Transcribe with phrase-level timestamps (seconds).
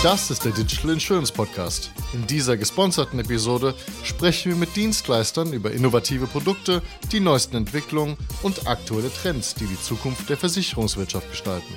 [0.00, 1.90] Das ist der Digital Insurance Podcast.
[2.12, 3.74] In dieser gesponserten Episode
[4.04, 9.80] sprechen wir mit Dienstleistern über innovative Produkte, die neuesten Entwicklungen und aktuelle Trends, die die
[9.80, 11.74] Zukunft der Versicherungswirtschaft gestalten.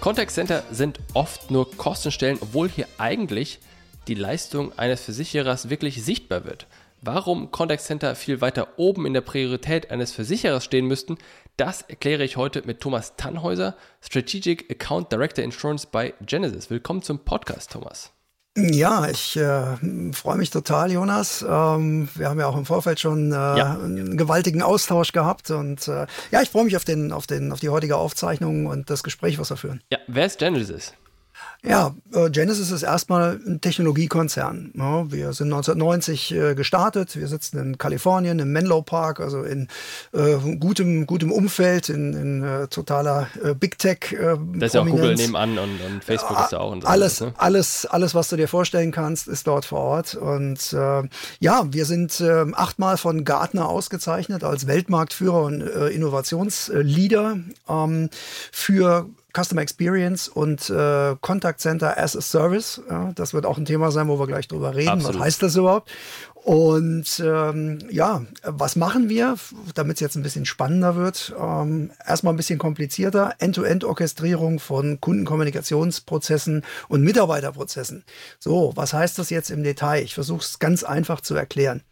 [0.00, 3.58] Contact Center sind oft nur Kostenstellen, obwohl hier eigentlich
[4.06, 6.66] die Leistung eines Versicherers wirklich sichtbar wird.
[7.00, 11.16] Warum Contact Center viel weiter oben in der Priorität eines Versicherers stehen müssten,
[11.56, 16.70] das erkläre ich heute mit Thomas Tannhäuser, Strategic Account Director Insurance bei Genesis.
[16.70, 18.12] Willkommen zum Podcast, Thomas.
[18.56, 19.76] Ja, ich äh,
[20.12, 21.42] freue mich total, Jonas.
[21.42, 23.78] Ähm, wir haben ja auch im Vorfeld schon äh, ja.
[23.82, 27.60] einen gewaltigen Austausch gehabt und äh, ja, ich freue mich auf den, auf den, auf
[27.60, 29.82] die heutige Aufzeichnung und das Gespräch, was wir führen.
[29.90, 30.92] Ja, wer ist Genesis?
[31.64, 34.72] Ja, äh, Genesis ist erstmal ein Technologiekonzern.
[34.74, 37.14] wir sind 1990 äh, gestartet.
[37.14, 39.68] Wir sitzen in Kalifornien, im Menlo Park, also in
[40.12, 43.28] äh, gutem, gutem Umfeld, in, in totaler
[43.60, 43.98] Big Tech.
[44.10, 46.72] da ist ja auch Google nebenan und, und Facebook ist da auch.
[46.72, 47.32] Und so alles, ne?
[47.36, 50.14] alles, alles, was du dir vorstellen kannst, ist dort vor Ort.
[50.16, 58.10] Und ja, wir sind äh, achtmal von Gartner ausgezeichnet als Weltmarktführer und Innovationsleader ähm,
[58.50, 62.80] für Customer Experience und äh, Contact Center as a Service.
[62.88, 64.90] Ja, das wird auch ein Thema sein, wo wir gleich drüber reden.
[64.90, 65.20] Absolut.
[65.20, 65.90] Was heißt das überhaupt?
[66.44, 69.36] Und ähm, ja, was machen wir,
[69.74, 71.32] damit es jetzt ein bisschen spannender wird?
[71.38, 73.36] Ähm, erstmal ein bisschen komplizierter.
[73.38, 78.02] End-to-End-Orchestrierung von Kundenkommunikationsprozessen und Mitarbeiterprozessen.
[78.40, 80.02] So, was heißt das jetzt im Detail?
[80.02, 81.82] Ich versuche es ganz einfach zu erklären.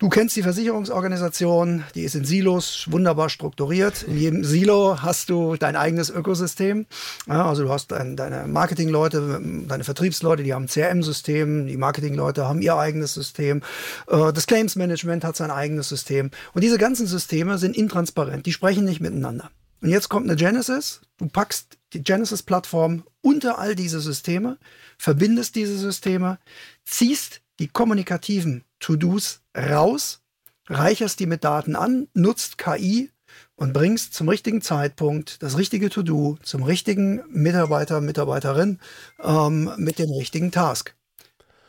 [0.00, 4.02] Du kennst die Versicherungsorganisation, die ist in Silos wunderbar strukturiert.
[4.04, 6.86] In jedem Silo hast du dein eigenes Ökosystem.
[7.28, 12.62] Ja, also du hast dein, deine Marketingleute, deine Vertriebsleute, die haben CRM-System, die Marketingleute haben
[12.62, 13.60] ihr eigenes System.
[14.08, 16.30] Äh, das Claims Management hat sein eigenes System.
[16.54, 19.50] Und diese ganzen Systeme sind intransparent, die sprechen nicht miteinander.
[19.82, 24.58] Und jetzt kommt eine Genesis, du packst die Genesis-Plattform unter all diese Systeme,
[24.98, 26.38] verbindest diese Systeme,
[26.84, 30.20] ziehst die kommunikativen To-Dos raus,
[30.68, 33.10] reicherst die mit Daten an, nutzt KI
[33.56, 38.80] und bringst zum richtigen Zeitpunkt das richtige To-Do zum richtigen Mitarbeiter, Mitarbeiterin
[39.22, 40.94] ähm, mit dem richtigen Task.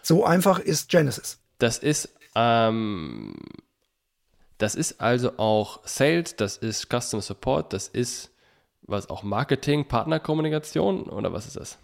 [0.02, 1.40] So einfach ist Genesis.
[1.62, 3.36] Das ist, ähm,
[4.58, 8.32] das ist also auch Sales, das ist Customer Support, das ist
[8.88, 11.78] was auch Marketing, Partnerkommunikation oder was ist das?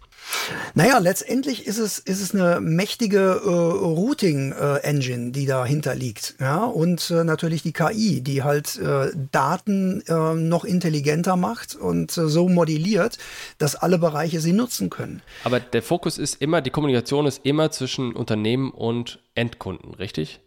[0.74, 6.34] Naja, letztendlich ist es, ist es eine mächtige äh, Routing-Engine, äh, die dahinter liegt.
[6.40, 6.64] Ja?
[6.64, 12.28] Und äh, natürlich die KI, die halt äh, Daten äh, noch intelligenter macht und äh,
[12.28, 13.18] so modelliert,
[13.58, 15.22] dass alle Bereiche sie nutzen können.
[15.44, 20.40] Aber der Fokus ist immer, die Kommunikation ist immer zwischen Unternehmen und Endkunden, richtig?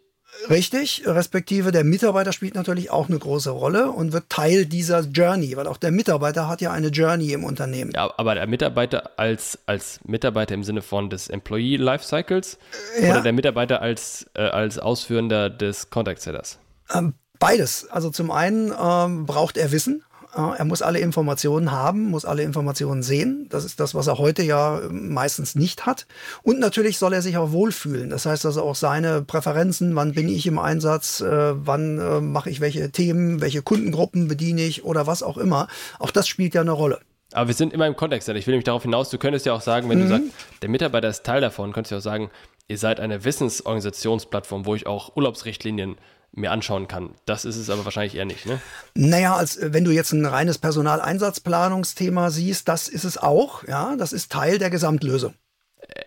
[0.48, 5.56] Richtig, respektive der Mitarbeiter spielt natürlich auch eine große Rolle und wird Teil dieser Journey,
[5.56, 7.92] weil auch der Mitarbeiter hat ja eine Journey im Unternehmen.
[7.94, 12.58] Ja, aber der Mitarbeiter als, als Mitarbeiter im Sinne von des Employee Lifecycles
[13.00, 13.10] ja.
[13.10, 16.58] oder der Mitarbeiter als, äh, als Ausführender des Contact Centers?
[16.92, 17.88] Ähm, beides.
[17.90, 20.02] Also zum einen ähm, braucht er Wissen,
[20.34, 23.46] er muss alle Informationen haben, muss alle Informationen sehen.
[23.50, 26.06] Das ist das, was er heute ja meistens nicht hat.
[26.42, 28.08] Und natürlich soll er sich auch wohlfühlen.
[28.08, 32.48] Das heißt also auch seine Präferenzen, wann bin ich im Einsatz, äh, wann äh, mache
[32.48, 35.68] ich welche Themen, welche Kundengruppen bediene ich oder was auch immer.
[35.98, 37.00] Auch das spielt ja eine Rolle.
[37.32, 38.28] Aber wir sind immer im Kontext.
[38.28, 40.02] Ich will nämlich darauf hinaus, du könntest ja auch sagen, wenn mhm.
[40.02, 40.26] du sagst,
[40.62, 42.30] der Mitarbeiter ist Teil davon, könntest du auch sagen,
[42.68, 45.96] ihr seid eine Wissensorganisationsplattform, wo ich auch Urlaubsrichtlinien
[46.32, 47.14] mir anschauen kann.
[47.26, 48.60] Das ist es aber wahrscheinlich eher nicht, ne?
[48.94, 53.96] Naja, als äh, wenn du jetzt ein reines Personaleinsatzplanungsthema siehst, das ist es auch, ja,
[53.96, 55.34] das ist Teil der Gesamtlösung.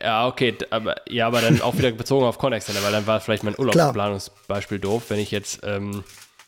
[0.01, 3.19] Ja, okay, aber ja, aber dann auch wieder bezogen auf Contact Center, weil dann war
[3.19, 6.03] vielleicht mein Urlaubsplanungsbeispiel doof, wenn ich jetzt ähm,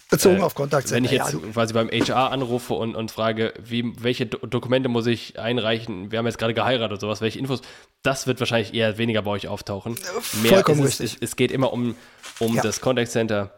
[0.09, 3.53] Bezogen äh, auf Contact Wenn ich jetzt ja, quasi beim HR anrufe und, und frage,
[3.61, 7.39] wie, welche Do Dokumente muss ich einreichen, wir haben jetzt gerade geheiratet oder sowas, welche
[7.39, 7.61] Infos,
[8.03, 9.95] das wird wahrscheinlich eher weniger bei euch auftauchen.
[10.41, 11.15] Mehr Vollkommen es, richtig.
[11.21, 11.95] Es, es, geht immer um,
[12.39, 12.61] um ja.
[12.61, 13.51] das Contact Center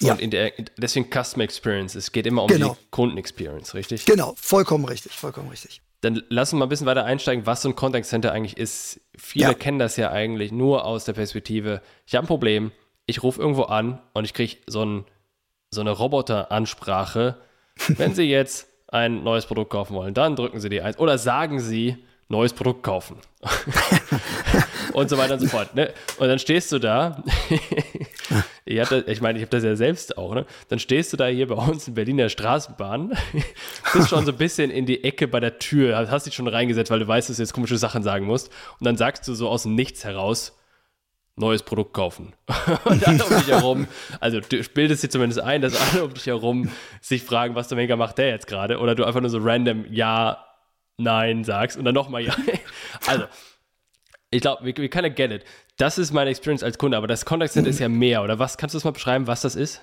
[0.00, 0.14] ja.
[0.14, 1.94] Und der, deswegen Customer Experience.
[1.94, 2.76] Es geht immer um genau.
[2.80, 4.04] die Kundenexperience, richtig?
[4.06, 5.82] Genau, vollkommen richtig, vollkommen richtig.
[6.00, 9.00] Dann lass uns mal ein bisschen weiter einsteigen, was so ein Contact Center eigentlich ist.
[9.16, 9.54] Viele ja.
[9.54, 12.72] kennen das ja eigentlich nur aus der Perspektive, ich habe ein Problem,
[13.06, 15.04] ich rufe irgendwo an und ich kriege so, ein,
[15.70, 17.36] so eine Roboteransprache.
[17.88, 21.60] Wenn Sie jetzt ein neues Produkt kaufen wollen, dann drücken Sie die eins oder sagen
[21.60, 21.96] Sie,
[22.28, 23.16] neues Produkt kaufen.
[24.92, 25.74] und so weiter und so fort.
[25.74, 25.92] Ne?
[26.18, 27.22] Und dann stehst du da.
[28.66, 30.34] Ich, das, ich meine, ich habe das ja selbst auch.
[30.34, 30.46] Ne?
[30.68, 33.12] Dann stehst du da hier bei uns in Berliner Straßenbahn,
[33.92, 36.90] bist schon so ein bisschen in die Ecke bei der Tür, hast dich schon reingesetzt,
[36.90, 38.50] weil du weißt, dass du jetzt komische Sachen sagen musst.
[38.78, 40.58] Und dann sagst du so aus dem Nichts heraus,
[41.36, 42.32] neues Produkt kaufen.
[42.84, 43.86] und alle um dich herum,
[44.20, 46.70] also du bildest dir zumindest ein, dass alle um dich herum
[47.00, 48.78] sich fragen, was der Mega macht der jetzt gerade?
[48.78, 50.44] Oder du einfach nur so random Ja,
[50.96, 52.34] Nein sagst und dann nochmal Ja.
[53.06, 53.24] Also,
[54.34, 55.44] Ich glaube, we, we kind of get it.
[55.76, 58.58] Das ist meine Experience als Kunde, aber das Contact Center ist ja mehr, oder was?
[58.58, 59.80] Kannst du das mal beschreiben, was das ist?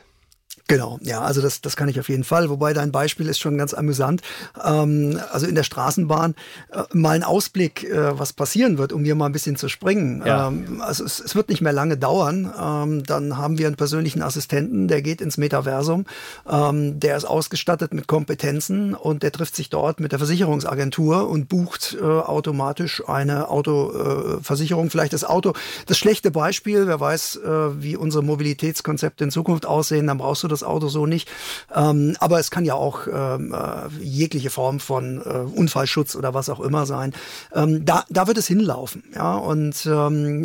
[0.68, 2.50] Genau, ja, also das, das kann ich auf jeden Fall.
[2.50, 4.22] Wobei dein Beispiel ist schon ganz amüsant.
[4.64, 6.36] Ähm, also in der Straßenbahn
[6.72, 10.24] äh, mal ein Ausblick, äh, was passieren wird, um hier mal ein bisschen zu springen.
[10.26, 10.48] Ja.
[10.48, 12.54] Ähm, also es, es, wird nicht mehr lange dauern.
[12.60, 16.06] Ähm, dann haben wir einen persönlichen Assistenten, der geht ins Metaversum,
[16.50, 21.50] ähm, der ist ausgestattet mit Kompetenzen und der trifft sich dort mit der Versicherungsagentur und
[21.50, 24.90] bucht äh, automatisch eine Autoversicherung.
[24.90, 25.54] Vielleicht das Auto,
[25.88, 30.48] das schlechte Beispiel, wer weiß, äh, wie unsere Mobilitätskonzepte in Zukunft aussehen, dann brauchst du
[30.52, 31.30] das Auto so nicht.
[31.74, 36.50] Ähm, aber es kann ja auch ähm, äh, jegliche Form von äh, Unfallschutz oder was
[36.50, 37.14] auch immer sein.
[37.54, 39.04] Ähm, da, da wird es hinlaufen.
[39.16, 39.36] Ja?
[39.36, 40.44] Und ähm,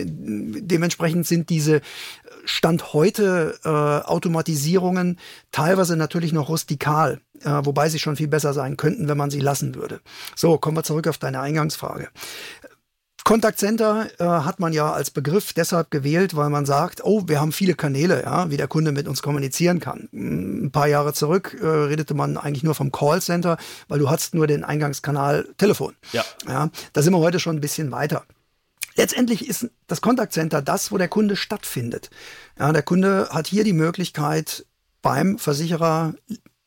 [0.66, 1.80] dementsprechend sind diese
[2.44, 5.18] Stand heute äh, Automatisierungen
[5.50, 9.40] teilweise natürlich noch rustikal, äh, wobei sie schon viel besser sein könnten, wenn man sie
[9.40, 10.00] lassen würde.
[10.34, 12.08] So, kommen wir zurück auf deine Eingangsfrage.
[13.26, 17.40] Contact Center äh, hat man ja als Begriff deshalb gewählt, weil man sagt, oh, wir
[17.40, 20.08] haben viele Kanäle, ja, wie der Kunde mit uns kommunizieren kann.
[20.12, 23.58] Ein paar Jahre zurück äh, redete man eigentlich nur vom Call Center,
[23.88, 25.96] weil du hast nur den Eingangskanal Telefon.
[26.12, 26.24] Ja.
[26.46, 26.70] ja.
[26.92, 28.22] Da sind wir heute schon ein bisschen weiter.
[28.94, 32.10] Letztendlich ist das Contact Center das, wo der Kunde stattfindet.
[32.56, 34.66] Ja, der Kunde hat hier die Möglichkeit,
[35.02, 36.14] beim Versicherer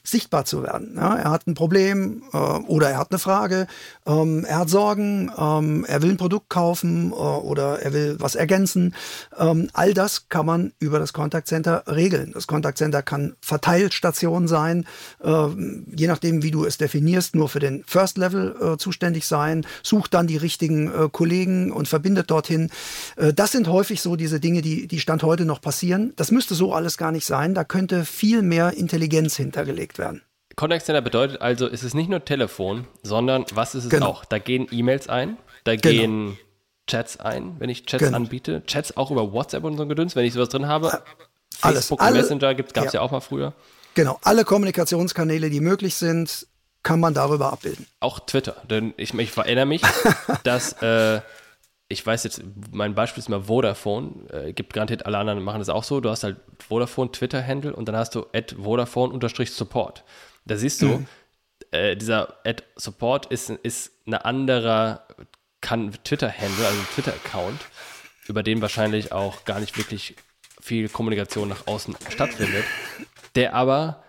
[0.10, 0.94] sichtbar zu werden.
[0.96, 3.68] Ja, er hat ein Problem äh, oder er hat eine Frage,
[4.06, 8.36] ähm, er hat Sorgen, ähm, er will ein Produkt kaufen äh, oder er will was
[8.36, 8.96] ergänzen.
[9.38, 12.32] Ähm, all das kann man über das Contact Center regeln.
[12.34, 14.86] Das Contact Center kann Verteilstation sein,
[15.24, 15.48] äh,
[15.96, 20.14] je nachdem, wie du es definierst, nur für den First Level äh, zuständig sein, sucht
[20.14, 22.70] dann die richtigen äh, Kollegen und verbindet dorthin.
[23.16, 26.14] Äh, das sind häufig so diese Dinge, die, die Stand heute noch passieren.
[26.16, 27.54] Das müsste so alles gar nicht sein.
[27.54, 30.24] Da könnte viel mehr Intelligenz hintergelegt werden.
[30.56, 34.08] Contact Center bedeutet also, es ist nicht nur Telefon, sondern was ist es genau.
[34.08, 34.26] auch?
[34.26, 35.82] Da gehen E-Mails ein, da genau.
[35.82, 36.38] gehen
[36.88, 38.18] Chats ein, wenn ich Chats genau.
[38.18, 38.64] anbiete.
[38.66, 41.04] Chats auch über WhatsApp und so Gedöns, wenn ich sowas drin habe.
[41.62, 41.80] Alles.
[41.80, 43.00] Facebook alle, Messenger gab es ja.
[43.00, 43.54] ja auch mal früher.
[43.94, 46.48] Genau, alle Kommunikationskanäle, die möglich sind,
[46.84, 47.86] kann man darüber abbilden.
[48.00, 49.82] Auch Twitter, denn ich, ich erinnere mich,
[50.44, 51.22] dass äh,
[51.92, 55.70] ich weiß jetzt, mein Beispiel ist mal Vodafone, äh, gibt garantiert alle anderen machen das
[55.70, 56.00] auch so.
[56.00, 60.04] Du hast halt Vodafone Twitter-Handle und dann hast du at Vodafone-Support.
[60.46, 61.08] Da siehst du, mhm.
[61.72, 65.08] äh, dieser Ad Support ist, ist ein anderer
[65.62, 67.60] Twitter-Handle, also Twitter-Account,
[68.28, 70.16] über den wahrscheinlich auch gar nicht wirklich
[70.62, 72.66] viel Kommunikation nach außen stattfindet,
[73.34, 74.04] der aber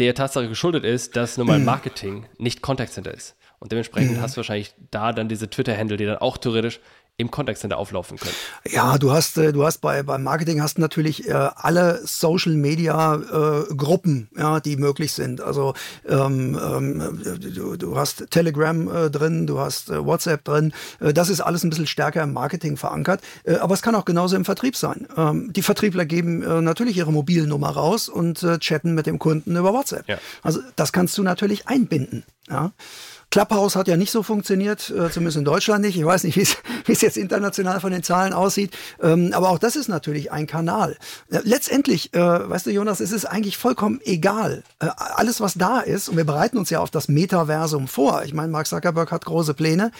[0.00, 1.66] der Tatsache geschuldet ist, dass nun mal mhm.
[1.66, 3.36] Marketing nicht Contact Center ist.
[3.60, 4.20] Und dementsprechend mhm.
[4.20, 6.80] hast du wahrscheinlich da dann diese Twitter-Handle, die dann auch theoretisch
[7.22, 8.34] im Contact Center auflaufen können.
[8.68, 13.14] Ja, du hast, äh, du hast bei, beim Marketing hast natürlich äh, alle Social Media
[13.14, 15.40] äh, Gruppen, ja, die möglich sind.
[15.40, 15.74] Also
[16.06, 17.22] ähm, ähm,
[17.54, 20.72] du, du, hast Telegram äh, drin, du hast äh, WhatsApp drin.
[21.00, 23.20] Äh, das ist alles ein bisschen stärker im Marketing verankert.
[23.60, 25.06] aber es kann auch genauso im Vertrieb sein.
[25.16, 30.08] Ähm, die Vertriebler geben natürlich ihre Mobilnummer raus und chatten mit dem Kunden über WhatsApp.
[30.08, 30.18] Ja.
[30.42, 32.24] Also das kannst du natürlich einbinden.
[32.50, 32.72] Ja.
[33.32, 35.96] Clubhouse hat ja nicht so funktioniert, äh, zumindest in Deutschland nicht.
[35.96, 36.36] Ich weiß nicht,
[36.84, 38.76] wie es jetzt international von den Zahlen aussieht.
[39.02, 40.98] Ähm, aber auch das ist natürlich ein Kanal.
[41.30, 44.62] Äh, letztendlich, äh, weißt du, Jonas, es ist eigentlich vollkommen egal.
[44.80, 48.22] Äh, alles, was da ist, und wir bereiten uns ja auf das Metaversum vor.
[48.24, 49.92] Ich meine, Mark Zuckerberg hat große Pläne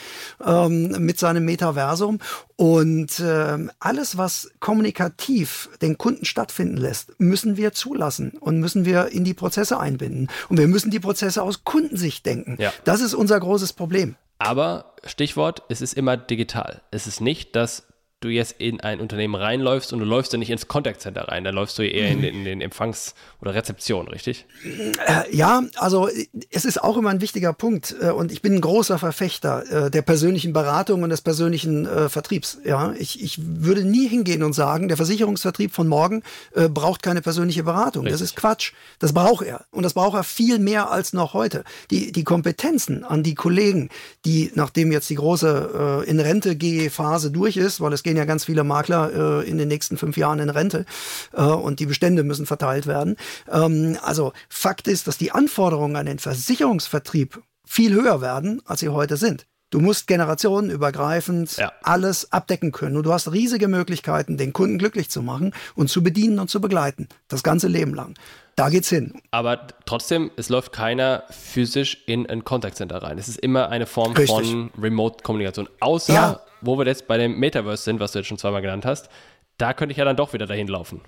[0.46, 2.18] ähm, mit seinem Metaversum.
[2.62, 9.08] Und ähm, alles, was kommunikativ den Kunden stattfinden lässt, müssen wir zulassen und müssen wir
[9.08, 10.28] in die Prozesse einbinden.
[10.48, 12.58] Und wir müssen die Prozesse aus Kundensicht denken.
[12.60, 12.72] Ja.
[12.84, 14.14] Das ist unser großes Problem.
[14.38, 16.82] Aber Stichwort, es ist immer digital.
[16.92, 17.82] Es ist nicht, dass
[18.24, 21.44] du jetzt in ein Unternehmen reinläufst und du läufst ja nicht ins Contact Center rein,
[21.44, 24.46] da läufst du eher in, in den Empfangs- oder Rezeption, richtig?
[24.64, 26.08] Äh, ja, also
[26.50, 29.90] es ist auch immer ein wichtiger Punkt äh, und ich bin ein großer Verfechter äh,
[29.90, 32.58] der persönlichen Beratung und des persönlichen Vertriebs.
[32.64, 36.22] Ja, ich, ich würde nie hingehen und sagen, der Versicherungsvertrieb von morgen
[36.70, 38.04] braucht keine persönliche Beratung.
[38.04, 38.20] Richtig.
[38.20, 38.72] Das ist Quatsch.
[38.98, 41.64] Das braucht er und das braucht er viel mehr als noch heute.
[41.90, 43.88] Die, die Kompetenzen an die Kollegen,
[44.24, 46.56] die nachdem jetzt die große in Rente
[46.90, 49.96] Phase durch ist, weil es geht gehen ja ganz viele Makler äh, in den nächsten
[49.96, 50.84] fünf Jahren in Rente
[51.32, 53.16] äh, und die Bestände müssen verteilt werden.
[53.50, 58.90] Ähm, also Fakt ist, dass die Anforderungen an den Versicherungsvertrieb viel höher werden, als sie
[58.90, 59.46] heute sind.
[59.70, 61.72] Du musst generationenübergreifend ja.
[61.82, 62.98] alles abdecken können.
[62.98, 66.60] Und du hast riesige Möglichkeiten, den Kunden glücklich zu machen und zu bedienen und zu
[66.60, 67.08] begleiten.
[67.28, 68.12] Das ganze Leben lang.
[68.56, 69.20] Da geht's hin.
[69.30, 73.18] Aber trotzdem, es läuft keiner physisch in ein Contact Center rein.
[73.18, 74.28] Es ist immer eine Form Richtig.
[74.28, 75.68] von Remote-Kommunikation.
[75.80, 76.40] Außer, ja.
[76.60, 79.08] wo wir jetzt bei dem Metaverse sind, was du jetzt schon zweimal genannt hast,
[79.56, 81.00] da könnte ich ja dann doch wieder dahin laufen.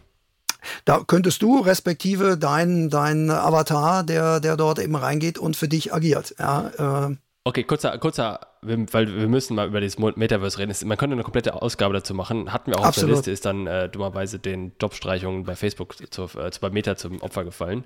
[0.84, 5.92] Da könntest du respektive dein, dein Avatar, der, der dort eben reingeht und für dich
[5.92, 6.34] agiert.
[6.38, 10.74] Ja, äh, Okay, kurzer, kurzer, weil wir müssen mal über das Metaverse reden.
[10.88, 12.50] Man könnte eine komplette Ausgabe dazu machen.
[12.54, 13.18] Hatten wir auch Absolut.
[13.18, 16.96] auf der Liste, ist dann äh, dummerweise den Jobstreichungen bei Facebook zu, äh, bei Meta
[16.96, 17.84] zum Opfer gefallen.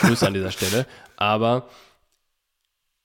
[0.00, 0.86] Grüße an dieser Stelle.
[1.16, 1.68] Aber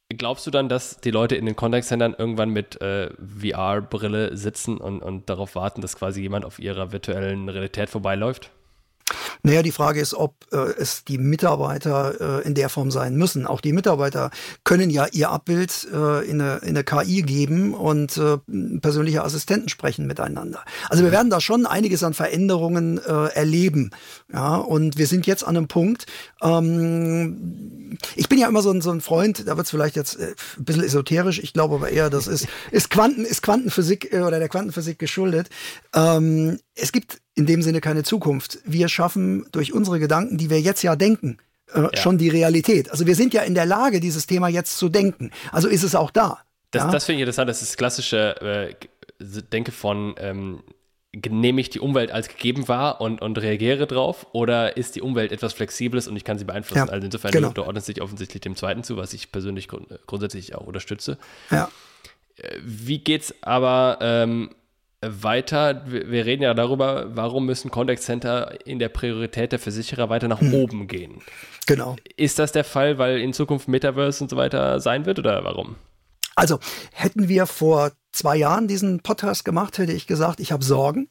[0.10, 4.78] glaubst du dann, dass die Leute in den Contact Centern irgendwann mit äh, VR-Brille sitzen
[4.78, 8.50] und, und darauf warten, dass quasi jemand auf ihrer virtuellen Realität vorbeiläuft?
[9.44, 13.48] Naja, die Frage ist, ob äh, es die Mitarbeiter äh, in der Form sein müssen.
[13.48, 14.32] Auch die Mitarbeiter
[14.64, 18.38] können ja ihr Abbild äh, in, eine, in eine KI geben und äh,
[18.80, 20.64] persönliche Assistenten sprechen miteinander.
[20.90, 23.92] Also wir werden da schon einiges an Veränderungen äh, erleben.
[24.32, 26.06] Ja, und wir sind jetzt an einem Punkt.
[26.42, 30.20] Ähm, ich bin ja immer so ein, so ein Freund, da wird es vielleicht jetzt
[30.20, 34.22] äh, ein bisschen esoterisch, ich glaube aber eher, das ist, ist, Quanten, ist Quantenphysik äh,
[34.22, 35.50] oder der Quantenphysik geschuldet.
[35.94, 38.60] Ähm, es gibt in dem Sinne keine Zukunft.
[38.66, 41.38] Wir schaffen durch unsere Gedanken, die wir jetzt ja denken,
[41.74, 41.90] äh, ja.
[41.98, 42.92] schon die Realität.
[42.92, 45.32] Also wir sind ja in der Lage, dieses Thema jetzt zu denken.
[45.52, 46.40] Also ist es auch da.
[46.72, 46.92] Das, ja?
[46.92, 47.50] das finde ich interessant.
[47.50, 48.76] Das ist das klassische äh,
[49.52, 50.64] Denke von, ähm,
[51.14, 55.32] nehme ich die Umwelt als gegeben wahr und, und reagiere drauf oder ist die Umwelt
[55.32, 56.88] etwas Flexibles und ich kann sie beeinflussen?
[56.88, 57.50] Ja, also insofern, genau.
[57.50, 61.18] du ordnest dich offensichtlich dem zweiten zu, was ich persönlich grund grundsätzlich auch unterstütze.
[61.50, 61.70] Ja.
[62.38, 64.52] Äh, wie geht's aber ähm,
[65.02, 70.28] weiter, wir reden ja darüber, warum müssen Contact Center in der Priorität der Versicherer weiter
[70.28, 70.54] nach hm.
[70.54, 71.22] oben gehen.
[71.66, 71.96] Genau.
[72.18, 75.76] Ist das der Fall, weil in Zukunft Metaverse und so weiter sein wird oder warum?
[76.36, 76.60] Also
[76.94, 81.08] hätten wir vor zwei Jahren diesen Podcast gemacht, hätte ich gesagt, ich habe Sorgen,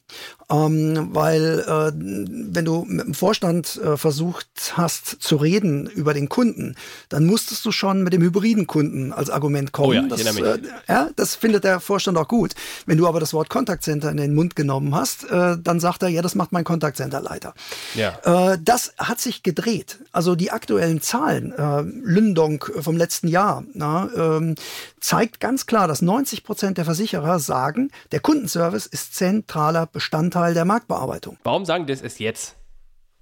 [0.49, 6.29] ähm, weil äh, wenn du mit dem Vorstand äh, versucht hast zu reden über den
[6.29, 6.75] Kunden,
[7.09, 9.89] dann musstest du schon mit dem hybriden Kunden als Argument kommen.
[9.89, 12.53] Oh ja, das, äh, ja, das findet der Vorstand auch gut.
[12.85, 16.09] Wenn du aber das Wort Kontaktcenter in den Mund genommen hast, äh, dann sagt er,
[16.09, 17.53] ja, das macht mein Kontaktcenterleiter.
[17.95, 18.53] Ja.
[18.53, 19.99] Äh, das hat sich gedreht.
[20.11, 24.55] Also die aktuellen Zahlen, äh, Lündong vom letzten Jahr, na, ähm,
[24.99, 30.65] zeigt ganz klar, dass 90 Prozent der Versicherer sagen, der Kundenservice ist zentraler Bestandteil der
[30.65, 31.37] Marktbearbeitung.
[31.43, 32.57] Warum sagen die das erst jetzt?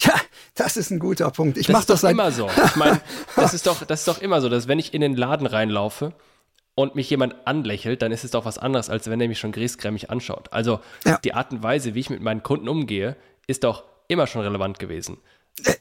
[0.02, 0.16] Ja,
[0.56, 1.56] das ist ein guter Punkt.
[1.58, 2.50] Ich mache das, das immer so.
[2.66, 3.00] Ich meine,
[3.36, 6.14] das ist doch, das ist doch immer so, dass wenn ich in den Laden reinlaufe
[6.74, 9.52] und mich jemand anlächelt, dann ist es doch was anderes, als wenn er mich schon
[9.52, 10.52] griesgrämig anschaut.
[10.52, 11.20] Also ja.
[11.24, 14.80] die Art und Weise, wie ich mit meinen Kunden umgehe, ist doch immer schon relevant
[14.80, 15.18] gewesen.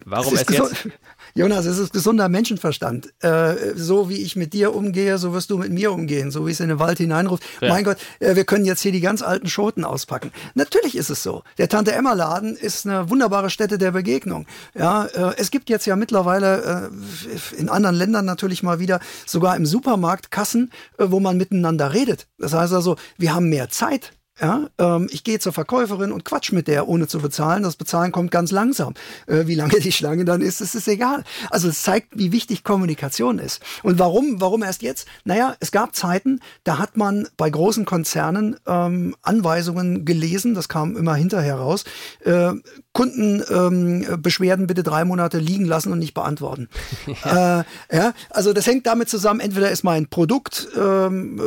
[0.04, 0.88] Warum es jetzt?
[1.34, 3.12] Jonas, es ist gesunder Menschenverstand.
[3.22, 6.30] Äh, so wie ich mit dir umgehe, so wirst du mit mir umgehen.
[6.30, 7.44] So wie es in den Wald hineinruft.
[7.60, 7.68] Ja.
[7.68, 10.32] Mein Gott, äh, wir können jetzt hier die ganz alten Schoten auspacken.
[10.54, 11.42] Natürlich ist es so.
[11.58, 14.46] Der Tante Emma Laden ist eine wunderbare Stätte der Begegnung.
[14.74, 19.56] Ja, äh, es gibt jetzt ja mittlerweile äh, in anderen Ländern natürlich mal wieder sogar
[19.56, 22.26] im Supermarkt Kassen, äh, wo man miteinander redet.
[22.38, 26.52] Das heißt also, wir haben mehr Zeit ja, ähm, ich gehe zur Verkäuferin und quatsch
[26.52, 27.62] mit der, ohne zu bezahlen.
[27.62, 28.94] Das Bezahlen kommt ganz langsam.
[29.26, 31.24] Äh, wie lange die Schlange dann ist, ist es egal.
[31.50, 33.60] Also es zeigt, wie wichtig Kommunikation ist.
[33.82, 35.08] Und warum, warum erst jetzt?
[35.24, 40.96] Naja, es gab Zeiten, da hat man bei großen Konzernen ähm, Anweisungen gelesen, das kam
[40.96, 41.84] immer hinterher raus.
[42.24, 42.52] Äh,
[42.98, 46.68] Kundenbeschwerden ähm, bitte drei Monate liegen lassen und nicht beantworten.
[47.06, 47.28] Ja.
[47.38, 47.64] Äh,
[47.94, 51.40] ja, also das hängt damit zusammen, entweder ist mein Produkt ähm,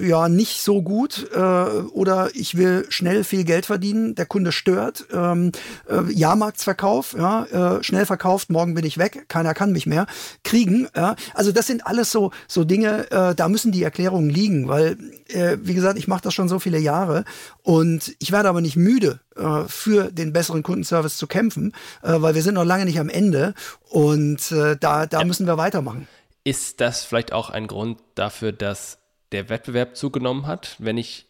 [0.00, 5.06] ja nicht so gut äh, oder ich will schnell viel Geld verdienen, der Kunde stört,
[5.12, 5.52] ähm,
[5.88, 7.44] äh, Jahrmarktsverkauf, ja,
[7.78, 10.06] äh, schnell verkauft, morgen bin ich weg, keiner kann mich mehr
[10.44, 10.86] kriegen.
[10.94, 11.16] Ja.
[11.34, 15.56] Also das sind alles so, so Dinge, äh, da müssen die Erklärungen liegen, weil, äh,
[15.62, 17.24] wie gesagt, ich mache das schon so viele Jahre
[17.62, 21.72] und ich werde aber nicht müde, äh, für den besseren Kundenservice zu kämpfen,
[22.02, 23.54] äh, weil wir sind noch lange nicht am Ende
[23.88, 25.24] und äh, da, da ja.
[25.24, 26.08] müssen wir weitermachen.
[26.44, 28.98] Ist das vielleicht auch ein Grund dafür, dass
[29.30, 30.76] der Wettbewerb zugenommen hat?
[30.78, 31.26] Wenn ich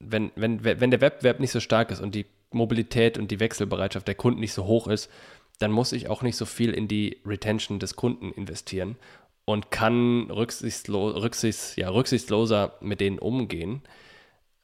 [0.00, 4.08] wenn, wenn, wenn der Wettbewerb nicht so stark ist und die Mobilität und die Wechselbereitschaft
[4.08, 5.10] der Kunden nicht so hoch ist,
[5.58, 8.96] dann muss ich auch nicht so viel in die Retention des Kunden investieren
[9.44, 13.82] und kann rücksichtslo rücksichts, ja, rücksichtsloser mit denen umgehen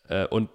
[0.08, 0.48] äh, und,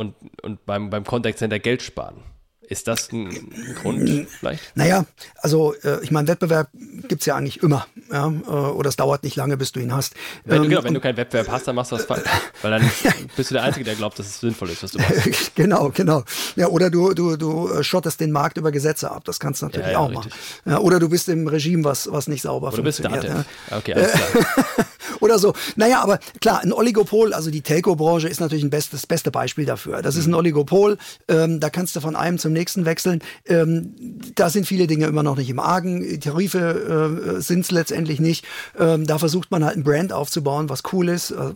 [0.00, 2.22] und, und beim, beim Contact Center Geld sparen.
[2.70, 4.76] Ist das ein Grund vielleicht?
[4.76, 5.04] Naja,
[5.42, 6.68] also äh, ich meine, Wettbewerb
[7.08, 7.88] gibt es ja eigentlich immer.
[8.12, 8.28] Ja?
[8.28, 10.14] Äh, oder es dauert nicht lange, bis du ihn hast.
[10.44, 12.22] Wenn, ähm, genau, wenn du keinen Wettbewerb hast, dann machst du das falsch.
[12.62, 12.90] Weil dann
[13.36, 15.52] bist du der Einzige, der glaubt, dass es sinnvoll ist, was du machst.
[15.56, 16.22] genau, genau.
[16.54, 19.24] Ja, oder du, du, du äh, schottest den Markt über Gesetze ab.
[19.24, 20.30] Das kannst du natürlich ja, ja, auch richtig.
[20.30, 20.70] machen.
[20.72, 23.24] Ja, oder du bist im Regime, was, was nicht sauber oder funktioniert.
[23.24, 23.76] Du bist ja.
[23.78, 24.86] Okay, alles klar.
[25.20, 25.54] oder so.
[25.76, 29.64] Naja, aber klar, ein Oligopol, also die Telco-Branche ist natürlich ein best, das beste Beispiel
[29.64, 30.02] dafür.
[30.02, 30.98] Das ist ein Oligopol.
[31.28, 33.20] Ähm, da kannst du von einem zum nächsten nächsten wechseln.
[33.46, 33.94] Ähm,
[34.34, 36.20] da sind viele Dinge immer noch nicht im Argen.
[36.20, 38.46] Tarife äh, sind es letztendlich nicht.
[38.78, 41.30] Ähm, da versucht man halt ein Brand aufzubauen, was cool ist.
[41.30, 41.52] Äh,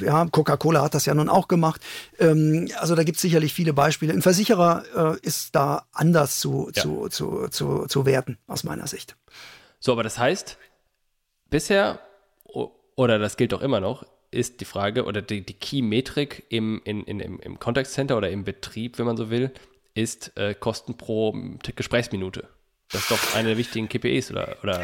[0.00, 1.80] ja, Coca-Cola hat das ja nun auch gemacht.
[2.18, 4.12] Ähm, also da gibt es sicherlich viele Beispiele.
[4.12, 6.82] Ein Versicherer äh, ist da anders zu, ja.
[6.82, 9.16] zu, zu, zu, zu werten, aus meiner Sicht.
[9.80, 10.56] So, aber das heißt,
[11.50, 11.98] bisher
[12.96, 17.04] oder das gilt doch immer noch, ist die Frage oder die, die Key-Metrik im, in,
[17.04, 19.52] in, im, im Contact Center oder im Betrieb, wenn man so will,
[19.94, 21.34] ist äh, Kosten pro
[21.76, 22.48] Gesprächsminute.
[22.90, 24.80] Das ist doch eine der wichtigen KPIs, oder, oder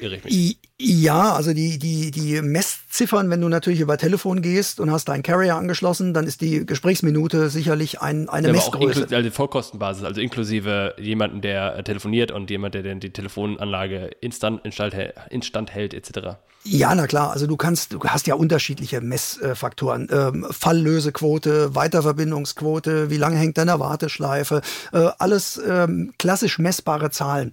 [0.00, 0.58] irre ich mich?
[0.84, 5.22] Ja, also die, die, die Messziffern, wenn du natürlich über Telefon gehst und hast deinen
[5.22, 9.06] Carrier angeschlossen, dann ist die Gesprächsminute sicherlich ein, eine ja, Messgröße.
[9.14, 14.96] also Vollkostenbasis, also inklusive jemanden, der telefoniert und jemand, der die Telefonanlage instant, instand,
[15.30, 16.38] instand hält, etc.
[16.64, 17.32] Ja, na klar.
[17.32, 20.08] Also du kannst, du hast ja unterschiedliche Messfaktoren.
[20.12, 24.62] Ähm, Falllösequote, Weiterverbindungsquote, wie lange hängt deine Warteschleife,
[24.92, 27.52] äh, alles ähm, klassisch messbare Zahlen.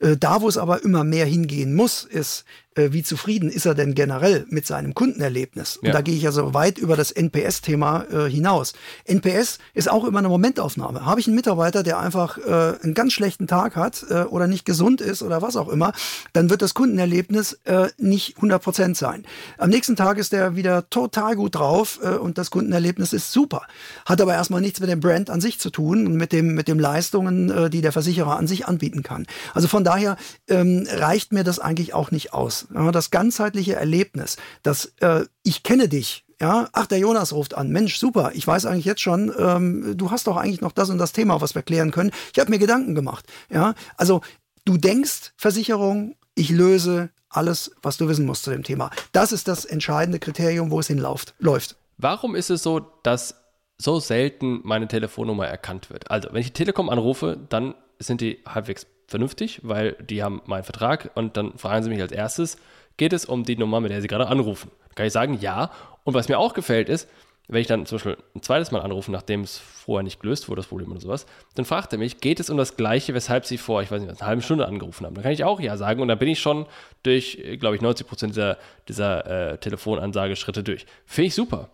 [0.00, 2.44] Äh, da, wo es aber immer mehr hingehen muss, ist,
[2.76, 5.76] äh, wie zufrieden ist er denn generell mit seinem Kundenerlebnis?
[5.76, 5.92] Und ja.
[5.92, 8.74] da gehe ich ja so weit über das NPS-Thema äh, hinaus.
[9.04, 11.04] NPS ist auch immer eine Momentaufnahme.
[11.04, 14.64] Habe ich einen Mitarbeiter, der einfach äh, einen ganz schlechten Tag hat äh, oder nicht
[14.64, 15.92] gesund ist oder was auch immer,
[16.32, 19.24] dann wird das Kundenerlebnis äh, nicht 100 Prozent sein.
[19.58, 23.62] Am nächsten Tag ist er wieder total gut drauf äh, und das Kundenerlebnis ist super.
[24.06, 26.68] Hat aber erstmal nichts mit dem Brand an sich zu tun und mit dem mit
[26.68, 29.26] dem Leistungen, die der Versicherer an sich anbieten kann.
[29.54, 30.16] Also von daher
[30.48, 35.62] ähm, reicht mir das eigentlich auch nicht aus ja, das ganzheitliche Erlebnis, dass äh, ich
[35.62, 37.68] kenne dich, ja, ach, der Jonas ruft an.
[37.68, 38.32] Mensch, super.
[38.34, 41.40] Ich weiß eigentlich jetzt schon, ähm, du hast doch eigentlich noch das und das Thema,
[41.40, 42.12] was wir klären können.
[42.32, 43.26] Ich habe mir Gedanken gemacht.
[43.50, 44.22] Ja, also
[44.64, 48.90] du denkst Versicherung, ich löse alles, was du wissen musst zu dem Thema.
[49.12, 51.34] Das ist das entscheidende Kriterium, wo es hinläuft.
[51.38, 51.76] Läuft.
[51.98, 53.34] Warum ist es so, dass
[53.76, 56.10] so selten meine Telefonnummer erkannt wird?
[56.10, 60.62] Also, wenn ich die Telekom anrufe, dann sind die halbwegs vernünftig, weil die haben meinen
[60.62, 62.56] Vertrag und dann fragen sie mich als erstes,
[62.96, 64.70] geht es um die Nummer, mit der sie gerade anrufen?
[64.88, 65.70] Dann kann ich sagen, ja.
[66.04, 67.08] Und was mir auch gefällt ist,
[67.48, 70.60] wenn ich dann zum Beispiel ein zweites Mal anrufe, nachdem es vorher nicht gelöst wurde,
[70.60, 71.26] das Problem oder sowas,
[71.56, 74.20] dann fragt er mich, geht es um das Gleiche, weshalb Sie vor, ich weiß nicht,
[74.20, 75.14] eine halbe Stunde angerufen haben?
[75.14, 76.66] Dann kann ich auch Ja sagen und dann bin ich schon
[77.02, 80.86] durch, glaube ich, 90 Prozent dieser, dieser äh, Telefonansageschritte durch.
[81.04, 81.70] Finde ich super.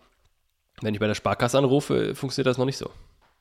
[0.81, 2.89] Wenn ich bei der Sparkasse anrufe, funktioniert das noch nicht so.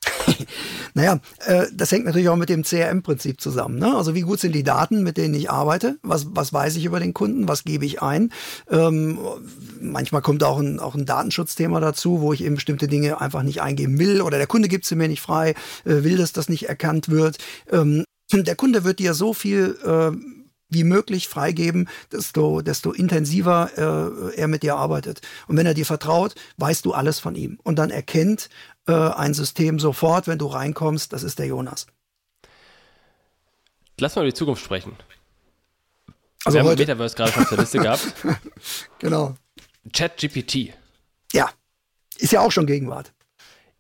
[0.95, 3.79] naja, äh, das hängt natürlich auch mit dem CRM-Prinzip zusammen.
[3.79, 3.95] Ne?
[3.97, 5.99] Also wie gut sind die Daten, mit denen ich arbeite?
[6.03, 7.49] Was, was weiß ich über den Kunden?
[7.49, 8.33] Was gebe ich ein?
[8.71, 9.19] Ähm,
[9.81, 13.63] manchmal kommt auch ein, auch ein Datenschutzthema dazu, wo ich eben bestimmte Dinge einfach nicht
[13.63, 15.51] eingeben will oder der Kunde gibt sie mir nicht frei,
[15.85, 17.39] äh, will, dass das nicht erkannt wird.
[17.71, 20.11] Ähm, der Kunde wird dir so viel äh,
[20.69, 25.21] wie möglich freigeben, desto, desto intensiver äh, er mit dir arbeitet.
[25.47, 27.59] Und wenn er dir vertraut, weißt du alles von ihm.
[27.63, 28.49] Und dann erkennt
[28.87, 31.87] äh, ein System sofort, wenn du reinkommst, das ist der Jonas.
[33.99, 34.97] Lass mal über die Zukunft sprechen.
[36.45, 36.71] Also Wir heute.
[36.71, 38.15] haben Metaverse gerade schon auf der Liste gehabt.
[38.99, 39.35] genau.
[39.93, 40.75] ChatGPT.
[41.33, 41.51] Ja,
[42.19, 43.13] ist ja auch schon Gegenwart.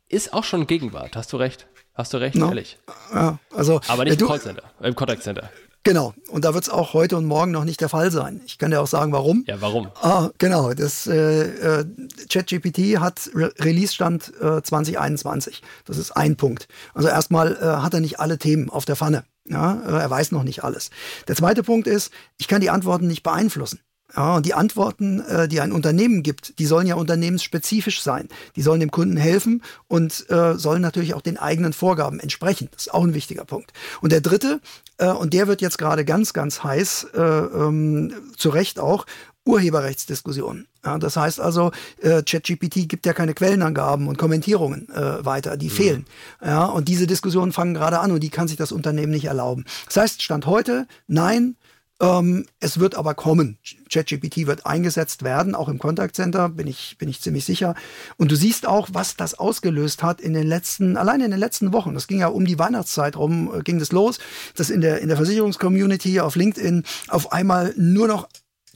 [0.08, 1.66] Ist auch schon Gegenwart, hast du recht.
[1.94, 2.48] Hast du recht, no.
[2.48, 2.78] ehrlich.
[3.12, 5.50] Ja, also, Aber nicht im Callcenter, im Contact Center.
[5.86, 6.14] Genau.
[6.30, 8.40] Und da wird es auch heute und morgen noch nicht der Fall sein.
[8.44, 9.44] Ich kann dir auch sagen, warum.
[9.46, 9.86] Ja, warum?
[10.02, 10.74] Ah, genau.
[10.74, 11.84] Das äh, äh,
[12.28, 15.62] ChatGPT hat Re Release-Stand äh, 2021.
[15.84, 16.66] Das ist ein Punkt.
[16.92, 19.22] Also erstmal äh, hat er nicht alle Themen auf der Pfanne.
[19.48, 20.90] Ja, äh, er weiß noch nicht alles.
[21.28, 23.78] Der zweite Punkt ist, ich kann die Antworten nicht beeinflussen.
[24.14, 28.28] Ja, und die Antworten, äh, die ein Unternehmen gibt, die sollen ja unternehmensspezifisch sein.
[28.54, 32.68] Die sollen dem Kunden helfen und äh, sollen natürlich auch den eigenen Vorgaben entsprechen.
[32.72, 33.72] Das ist auch ein wichtiger Punkt.
[34.00, 34.60] Und der dritte,
[34.98, 39.06] äh, und der wird jetzt gerade ganz, ganz heiß, äh, ähm, zu Recht auch,
[39.46, 40.66] Urheberrechtsdiskussionen.
[40.84, 45.66] Ja, das heißt also, äh, ChatGPT gibt ja keine Quellenangaben und Kommentierungen äh, weiter, die
[45.66, 45.70] mhm.
[45.70, 46.06] fehlen.
[46.44, 49.64] Ja, und diese Diskussionen fangen gerade an und die kann sich das Unternehmen nicht erlauben.
[49.86, 51.56] Das heißt, Stand heute, nein,
[52.00, 53.58] ähm, es wird aber kommen.
[53.90, 57.74] ChatGPT wird eingesetzt werden, auch im Contact Center, bin ich, bin ich ziemlich sicher.
[58.16, 61.72] Und du siehst auch, was das ausgelöst hat in den letzten, allein in den letzten
[61.72, 61.94] Wochen.
[61.94, 64.18] Das ging ja um die Weihnachtszeit rum, äh, ging das los,
[64.54, 68.28] dass in der, in der Versicherungscommunity auf LinkedIn auf einmal nur noch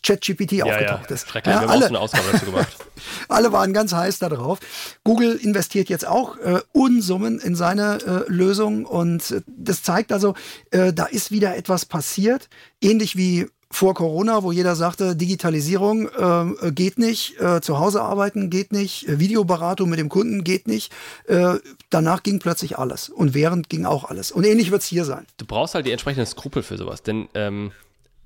[0.02, 1.14] ChatGPT ja, aufgetaucht ja.
[1.14, 1.28] ist.
[1.28, 2.76] Schrecklich, ja, wir haben alle, auch eine Ausgabe dazu gemacht.
[3.28, 4.58] alle waren ganz heiß darauf.
[5.04, 10.34] Google investiert jetzt auch äh, Unsummen in seine äh, Lösung und äh, das zeigt also,
[10.70, 12.48] äh, da ist wieder etwas passiert,
[12.80, 18.50] ähnlich wie vor Corona, wo jeder sagte, Digitalisierung äh, geht nicht, äh, zu Hause arbeiten
[18.50, 20.92] geht nicht, äh, Videoberatung mit dem Kunden geht nicht.
[21.26, 21.54] Äh,
[21.88, 24.32] danach ging plötzlich alles und während ging auch alles.
[24.32, 25.24] Und ähnlich wird es hier sein.
[25.36, 27.70] Du brauchst halt die entsprechenden Skrupel für sowas, denn ähm,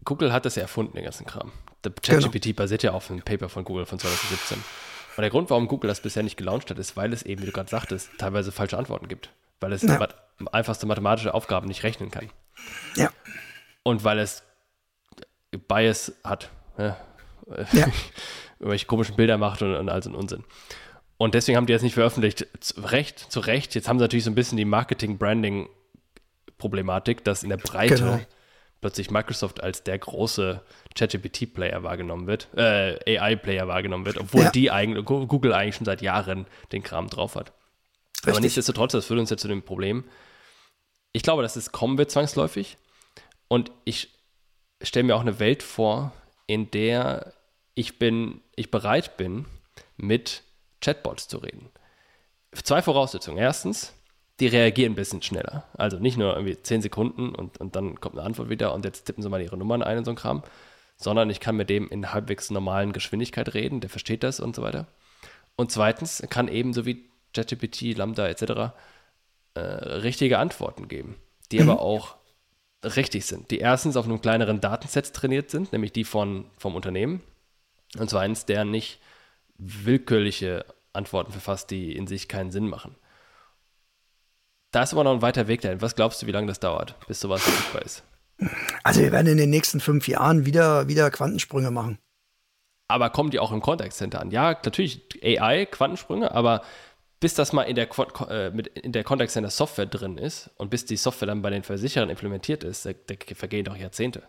[0.04, 1.52] Google hat das ja erfunden, den ganzen Kram.
[1.85, 2.57] Der ChatGPT genau.
[2.57, 4.59] basiert ja auf einem Paper von Google von 2017.
[5.16, 7.47] Und der Grund, warum Google das bisher nicht gelauncht hat, ist, weil es eben, wie
[7.47, 9.31] du gerade sagtest, teilweise falsche Antworten gibt.
[9.61, 10.09] Weil es ja.
[10.53, 12.31] einfachste mathematische Aufgaben nicht rechnen kann.
[12.97, 13.11] Ja.
[13.83, 14.42] Und weil es
[15.68, 16.51] Bias hat.
[16.77, 16.97] Ja.
[17.73, 17.87] ja.
[18.59, 20.44] Irgendwelche komischen Bilder macht und, und all so einen Unsinn.
[21.16, 22.49] Und deswegen haben die das nicht veröffentlicht.
[22.61, 23.77] Zu Recht, zu Recht.
[23.77, 28.20] Jetzt haben sie natürlich so ein bisschen die Marketing-Branding-Problematik, dass in der Breite genau
[28.85, 30.61] plötzlich Microsoft als der große
[30.94, 34.51] ChatGPT-Player wahrgenommen wird, äh, AI-Player wahrgenommen wird, obwohl ja.
[34.51, 37.55] die eigentlich, Google eigentlich schon seit Jahren den Kram drauf hat.
[38.16, 38.31] Richtig.
[38.31, 40.05] Aber nichtsdestotrotz, das führt uns jetzt zu dem Problem.
[41.12, 42.77] Ich glaube, dass es kommen wird zwangsläufig.
[43.49, 44.11] Und ich
[44.83, 46.12] stelle mir auch eine Welt vor,
[46.47, 47.33] in der
[47.75, 49.47] ich bin, ich bereit bin,
[49.97, 50.42] mit
[50.83, 51.70] Chatbots zu reden.
[52.53, 53.38] Zwei Voraussetzungen.
[53.38, 53.94] Erstens,
[54.40, 55.64] die reagieren ein bisschen schneller.
[55.75, 59.05] Also nicht nur irgendwie zehn Sekunden und, und dann kommt eine Antwort wieder und jetzt
[59.05, 60.42] tippen sie mal ihre Nummern ein und so ein Kram,
[60.97, 64.62] sondern ich kann mit dem in halbwegs normalen Geschwindigkeit reden, der versteht das und so
[64.62, 64.87] weiter.
[65.57, 68.75] Und zweitens kann ebenso wie ChatGPT, Lambda etc.
[69.55, 71.16] Äh, richtige Antworten geben,
[71.53, 71.70] die mhm.
[71.70, 72.16] aber auch
[72.83, 77.23] richtig sind, die erstens auf einem kleineren Datenset trainiert sind, nämlich die von, vom Unternehmen,
[77.99, 79.01] und zweitens, der nicht
[79.57, 82.97] willkürliche Antworten verfasst, die in sich keinen Sinn machen.
[84.74, 85.80] Da ist aber noch ein weiter Weg dahin.
[85.82, 88.02] Was glaubst du, wie lange das dauert, bis sowas verfügbar ist?
[88.82, 91.98] Also wir werden in den nächsten fünf Jahren wieder, wieder Quantensprünge machen.
[92.88, 94.32] Aber kommen die auch im Contact Center an?
[94.32, 96.62] Ja, natürlich AI, Quantensprünge, aber
[97.20, 97.88] bis das mal in der,
[98.28, 98.48] äh,
[98.82, 102.10] in der Contact Center Software drin ist und bis die Software dann bei den Versicherern
[102.10, 104.24] implementiert ist, da, da vergehen doch Jahrzehnte.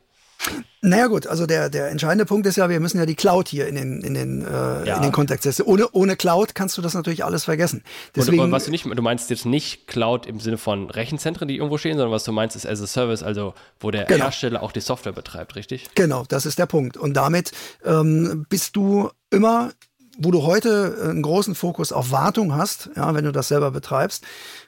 [0.81, 3.67] Naja gut, also der, der entscheidende Punkt ist ja, wir müssen ja die Cloud hier
[3.67, 4.97] in den, in den, äh, ja.
[4.97, 5.63] in den Kontext setzen.
[5.63, 7.83] Ohne, ohne Cloud kannst du das natürlich alles vergessen.
[8.15, 11.57] Deswegen, und, was du, nicht, du meinst jetzt nicht Cloud im Sinne von Rechenzentren, die
[11.57, 14.25] irgendwo stehen, sondern was du meinst ist as a Service, also wo der genau.
[14.25, 15.89] Hersteller auch die Software betreibt, richtig?
[15.95, 16.97] Genau, das ist der Punkt.
[16.97, 17.51] Und damit
[17.83, 19.71] ähm, bist du immer,
[20.19, 24.23] wo du heute einen großen Fokus auf Wartung hast, ja, wenn du das selber betreibst,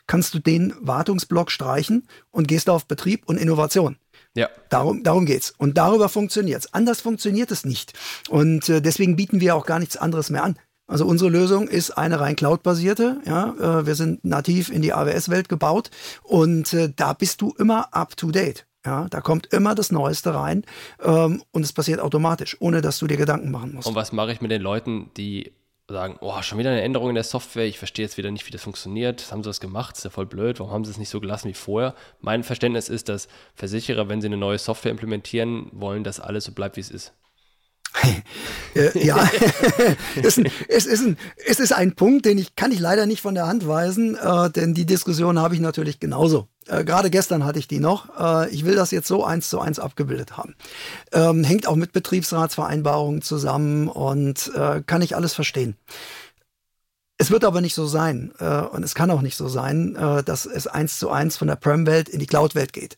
[0.07, 3.97] kannst du den Wartungsblock streichen und gehst auf Betrieb und Innovation.
[4.37, 4.49] Ja.
[4.69, 5.53] Darum, darum geht's.
[5.57, 6.73] Und darüber funktioniert's.
[6.73, 7.93] Anders funktioniert es nicht.
[8.29, 10.57] Und äh, deswegen bieten wir auch gar nichts anderes mehr an.
[10.85, 13.21] Also unsere Lösung ist eine rein Cloud-basierte.
[13.25, 15.89] Ja, äh, wir sind nativ in die AWS-Welt gebaut
[16.23, 18.67] und äh, da bist du immer up to date.
[18.85, 20.63] Ja, da kommt immer das Neueste rein
[21.03, 23.87] ähm, und es passiert automatisch, ohne dass du dir Gedanken machen musst.
[23.87, 25.51] Und was mache ich mit den Leuten, die
[25.89, 28.51] sagen, oh, schon wieder eine Änderung in der Software, ich verstehe jetzt wieder nicht, wie
[28.51, 31.09] das funktioniert, haben sie das gemacht, ist ja voll blöd, warum haben sie es nicht
[31.09, 31.95] so gelassen wie vorher?
[32.19, 36.51] Mein Verständnis ist, dass Versicherer, wenn sie eine neue Software implementieren, wollen, dass alles so
[36.51, 37.13] bleibt, wie es ist.
[38.75, 39.29] Äh, ja,
[40.15, 40.37] es, ist
[41.01, 44.15] ein, es, ist ein, Punkt, den ich kann ich leider nicht von der Hand weisen,
[44.15, 46.47] äh, denn die Diskussion habe ich natürlich genauso.
[46.67, 48.09] Äh, Gerade gestern hatte ich die noch.
[48.19, 50.55] Äh, ich will das jetzt so eins zu eins abgebildet haben.
[51.11, 55.75] Ähm, hängt auch mit Betriebsratsvereinbarungen zusammen und äh, kann ich alles verstehen.
[57.19, 60.23] Es wird aber nicht so sein äh, und es kann auch nicht so sein, äh,
[60.23, 62.95] dass es eins zu eins von der Prem-Welt in die Cloud-Welt geht.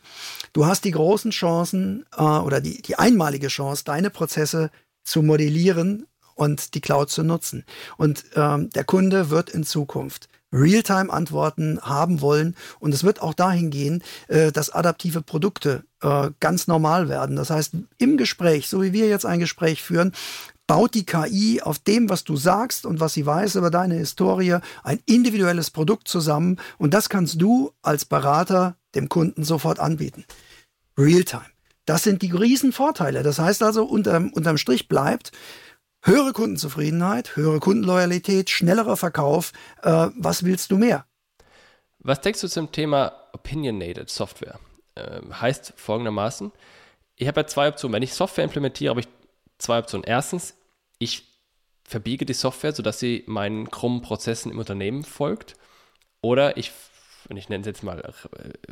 [0.51, 4.71] Du hast die großen Chancen äh, oder die, die einmalige Chance, deine Prozesse
[5.09, 7.65] zu modellieren und die Cloud zu nutzen.
[7.97, 12.55] Und ähm, der Kunde wird in Zukunft Realtime-Antworten haben wollen.
[12.79, 17.35] Und es wird auch dahin gehen, äh, dass adaptive Produkte äh, ganz normal werden.
[17.35, 20.13] Das heißt, im Gespräch, so wie wir jetzt ein Gespräch führen,
[20.65, 24.57] baut die KI auf dem, was du sagst und was sie weiß über deine Historie,
[24.83, 26.57] ein individuelles Produkt zusammen.
[26.77, 30.25] Und das kannst du als Berater dem Kunden sofort anbieten.
[30.97, 31.45] Realtime.
[31.89, 33.23] Das sind die Riesenvorteile.
[33.23, 35.32] Das heißt also, unterm, unterm Strich bleibt,
[36.04, 39.54] höhere Kundenzufriedenheit, höhere Kundenloyalität, schnellerer Verkauf.
[39.82, 41.08] Äh, was willst du mehr?
[41.97, 44.60] Was denkst du zum Thema Opinionated Software?
[44.93, 46.52] Äh, heißt folgendermaßen,
[47.15, 47.95] ich habe ja zwei Optionen.
[47.95, 49.08] Wenn ich Software implementiere, habe ich
[49.58, 50.04] zwei Optionen.
[50.04, 50.54] Erstens,
[50.99, 51.23] ich
[51.86, 55.56] verbiege die Software, sodass sie meinen krummen Prozessen im Unternehmen folgt.
[56.21, 56.71] Oder ich
[57.29, 58.11] und ich nenne es jetzt mal, äh,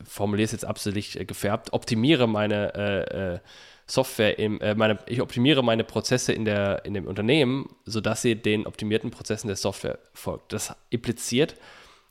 [0.03, 3.39] formuliere es jetzt absolut äh, gefärbt, optimiere meine äh, äh,
[3.85, 8.35] Software, im, äh, meine, ich optimiere meine Prozesse in, der, in dem Unternehmen, sodass sie
[8.35, 10.51] den optimierten Prozessen der Software folgt.
[10.53, 11.55] Das impliziert,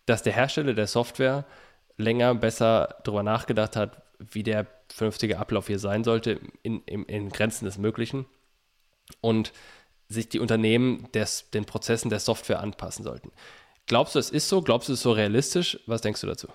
[0.07, 1.45] dass der Hersteller der Software
[1.99, 7.29] länger, besser darüber nachgedacht hat, wie der vernünftige Ablauf hier sein sollte, in, in, in
[7.29, 8.25] Grenzen des Möglichen.
[9.21, 9.53] Und
[10.09, 13.33] sich die Unternehmen des, den Prozessen der Software anpassen sollten.
[13.87, 14.63] Glaubst du, es ist so?
[14.63, 15.79] Glaubst du, es ist so realistisch?
[15.87, 16.49] Was denkst du dazu?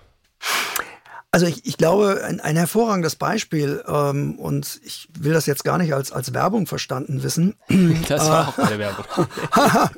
[1.34, 5.78] Also ich, ich glaube, ein, ein hervorragendes Beispiel, ähm, und ich will das jetzt gar
[5.78, 7.56] nicht als, als Werbung verstanden wissen.
[8.06, 9.06] Das war auch eine Werbung.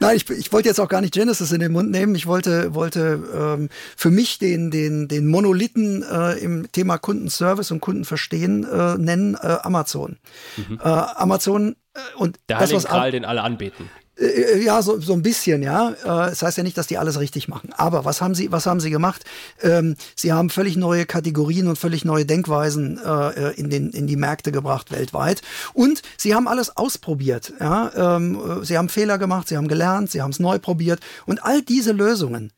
[0.00, 2.14] Nein, ich, ich wollte jetzt auch gar nicht Genesis in den Mund nehmen.
[2.14, 7.80] Ich wollte, wollte ähm, für mich den, den, den Monolithen äh, im Thema Kundenservice und
[7.80, 10.16] Kundenverstehen äh, nennen, äh, Amazon.
[10.56, 10.80] Mhm.
[10.82, 13.90] Äh, Amazon äh, und Der das, was Kral, den alle anbeten.
[14.18, 15.90] Äh, ja, so, so ein bisschen, ja.
[15.90, 17.72] Äh, das heißt ja nicht, dass die alles richtig machen.
[17.74, 19.24] Aber was haben sie, was haben sie gemacht?
[19.62, 24.16] Ähm, sie haben völlig neue Kategorien und völlig neue Denkweisen äh, in, den, in die
[24.16, 25.42] Märkte gebracht weltweit.
[25.74, 27.52] Und sie haben alles ausprobiert.
[27.60, 28.16] Ja?
[28.16, 31.00] Ähm, sie haben Fehler gemacht, sie haben gelernt, sie haben es neu probiert.
[31.26, 32.52] Und all diese Lösungen,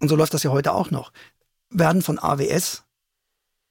[0.00, 1.12] und so läuft das ja heute auch noch,
[1.70, 2.84] werden von AWS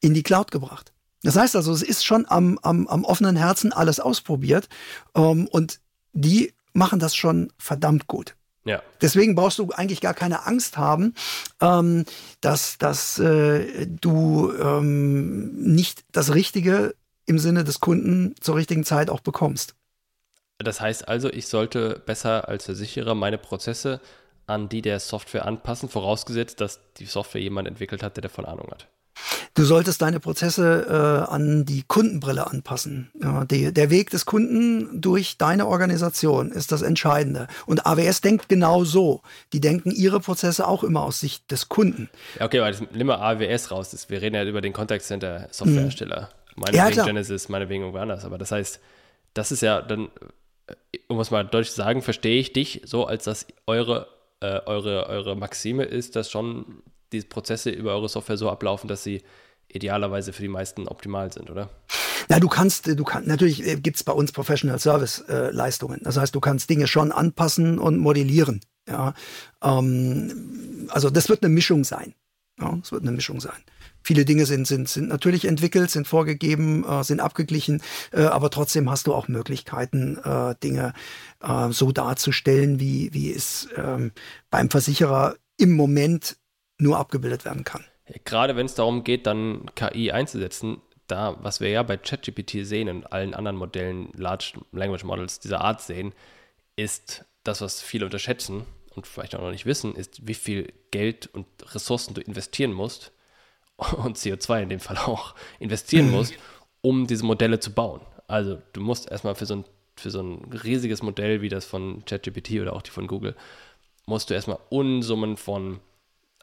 [0.01, 0.93] in die Cloud gebracht.
[1.23, 4.67] Das heißt also, es ist schon am, am, am offenen Herzen alles ausprobiert
[5.15, 5.79] ähm, und
[6.11, 8.35] die machen das schon verdammt gut.
[8.65, 8.81] Ja.
[9.01, 11.13] Deswegen brauchst du eigentlich gar keine Angst haben,
[11.61, 12.05] ähm,
[12.41, 19.09] dass, dass äh, du ähm, nicht das Richtige im Sinne des Kunden zur richtigen Zeit
[19.09, 19.75] auch bekommst.
[20.59, 23.99] Das heißt also, ich sollte besser als Versicherer meine Prozesse
[24.45, 28.67] an die der Software anpassen, vorausgesetzt, dass die Software jemand entwickelt hat, der davon Ahnung
[28.71, 28.87] hat.
[29.55, 33.11] Du solltest deine Prozesse äh, an die Kundenbrille anpassen.
[33.21, 37.47] Ja, die, der Weg des Kunden durch deine Organisation ist das Entscheidende.
[37.67, 39.21] Und AWS denkt genau so.
[39.53, 42.09] Die denken ihre Prozesse auch immer aus Sicht des Kunden.
[42.39, 43.91] Ja, okay, aber das, nimm mal AWS raus.
[43.91, 46.29] Das, wir reden ja über den Contact Center Softwarehersteller.
[46.55, 46.63] Mhm.
[46.63, 48.25] Meine ja, wegen Genesis, meine wegen irgendwo anders.
[48.25, 48.79] Aber das heißt,
[49.33, 50.09] das ist ja dann,
[50.67, 50.73] äh,
[51.07, 54.07] um es mal deutlich zu sagen, verstehe ich dich so, als dass eure,
[54.39, 56.81] äh, eure, eure Maxime ist, dass schon
[57.13, 59.21] die Prozesse über eure Software so ablaufen, dass sie
[59.67, 61.69] idealerweise für die meisten optimal sind, oder?
[62.29, 65.99] Ja, du kannst, du kannst, natürlich äh, gibt es bei uns Professional Service äh, Leistungen.
[66.03, 68.61] Das heißt, du kannst Dinge schon anpassen und modellieren.
[68.87, 69.13] Ja,
[69.63, 72.13] ähm, also das wird eine Mischung sein.
[72.59, 73.63] Ja, es wird eine Mischung sein.
[74.03, 78.89] Viele Dinge sind, sind, sind natürlich entwickelt, sind vorgegeben, äh, sind abgeglichen, äh, aber trotzdem
[78.89, 80.93] hast du auch Möglichkeiten, äh, Dinge
[81.41, 84.11] äh, so darzustellen, wie, wie es ähm,
[84.51, 86.37] beim Versicherer im Moment
[86.77, 87.83] nur abgebildet werden kann.
[88.25, 92.89] Gerade wenn es darum geht, dann KI einzusetzen, da, was wir ja bei ChatGPT sehen
[92.89, 96.13] und allen anderen Modellen, Large Language Models dieser Art sehen,
[96.75, 101.27] ist das, was viele unterschätzen und vielleicht auch noch nicht wissen, ist, wie viel Geld
[101.27, 103.11] und Ressourcen du investieren musst
[103.77, 106.13] und CO2 in dem Fall auch investieren mhm.
[106.13, 106.33] musst,
[106.81, 108.01] um diese Modelle zu bauen.
[108.27, 112.03] Also du musst erstmal für so ein, für so ein riesiges Modell wie das von
[112.05, 113.35] ChatGPT oder auch die von Google,
[114.05, 115.79] musst du erstmal Unsummen von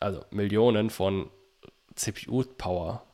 [0.01, 1.31] also Millionen von
[1.95, 3.07] CPU-Power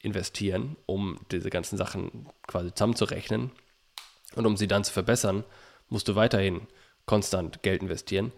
[0.00, 3.50] investieren, um diese ganzen Sachen quasi zusammenzurechnen.
[4.36, 5.44] Und um sie dann zu verbessern,
[5.88, 6.66] musst du weiterhin
[7.06, 8.32] konstant Geld investieren.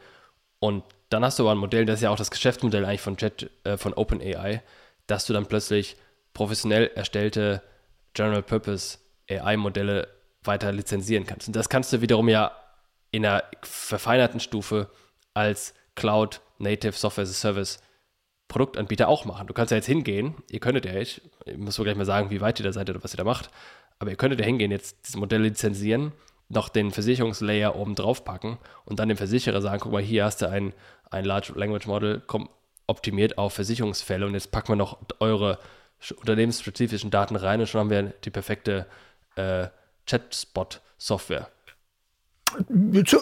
[0.58, 3.16] Und dann hast du aber ein Modell, das ist ja auch das Geschäftsmodell eigentlich von,
[3.16, 4.62] Jet, äh, von OpenAI,
[5.06, 5.96] dass du dann plötzlich
[6.32, 7.62] professionell erstellte
[8.14, 10.08] General Purpose AI-Modelle
[10.42, 11.48] weiter lizenzieren kannst.
[11.48, 12.56] Und das kannst du wiederum ja
[13.10, 14.90] in einer verfeinerten Stufe
[15.34, 17.80] als Cloud Native Software as a Service
[18.50, 19.46] Produktanbieter auch machen.
[19.46, 22.30] Du kannst ja jetzt hingehen, ihr könntet ja, ich, ich muss so gleich mal sagen,
[22.30, 23.48] wie weit ihr da seid oder was ihr da macht,
[23.98, 26.12] aber ihr könntet ja hingehen, jetzt dieses Modell lizenzieren,
[26.48, 30.42] noch den Versicherungslayer oben drauf packen und dann dem Versicherer sagen, guck mal, hier hast
[30.42, 30.74] du ein,
[31.10, 32.22] ein Large Language Model
[32.88, 35.60] optimiert auf Versicherungsfälle und jetzt packen wir noch eure
[36.16, 38.86] unternehmensspezifischen Daten rein und schon haben wir die perfekte
[39.36, 39.68] äh,
[40.06, 41.48] Chatspot-Software.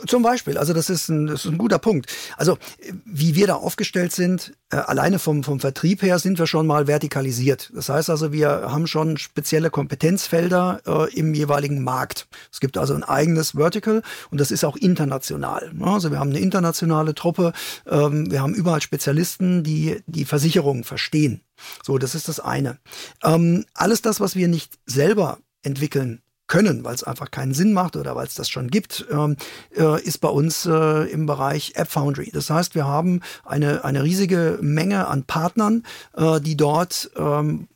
[0.07, 2.11] Zum Beispiel, also das ist, ein, das ist ein guter Punkt.
[2.37, 2.59] Also
[3.05, 6.87] wie wir da aufgestellt sind, äh, alleine vom, vom Vertrieb her sind wir schon mal
[6.87, 7.71] vertikalisiert.
[7.75, 12.29] Das heißt also, wir haben schon spezielle Kompetenzfelder äh, im jeweiligen Markt.
[12.53, 15.73] Es gibt also ein eigenes Vertical und das ist auch international.
[15.81, 17.53] Also wir haben eine internationale Truppe,
[17.87, 21.43] ähm, wir haben überall Spezialisten, die die Versicherungen verstehen.
[21.83, 22.79] So, das ist das eine.
[23.23, 27.97] Ähm, alles das, was wir nicht selber entwickeln können, weil es einfach keinen Sinn macht
[27.97, 29.37] oder weil es das schon gibt, ähm,
[29.77, 32.31] äh, ist bei uns äh, im Bereich App Foundry.
[32.33, 35.85] Das heißt, wir haben eine, eine riesige Menge an Partnern,
[36.17, 37.69] äh, die dort ähm,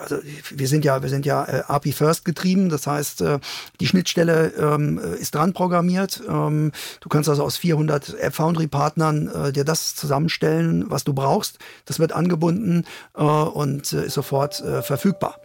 [0.00, 0.16] also
[0.50, 3.38] wir sind ja, wir sind ja äh, API First getrieben, das heißt, äh,
[3.80, 6.22] die Schnittstelle ähm, ist dran programmiert.
[6.26, 11.12] Ähm, du kannst also aus 400 App Foundry Partnern äh, dir das zusammenstellen, was du
[11.12, 11.58] brauchst.
[11.84, 15.38] Das wird angebunden äh, und äh, ist sofort äh, verfügbar.